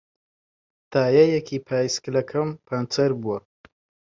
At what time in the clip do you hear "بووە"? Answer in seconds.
3.21-3.37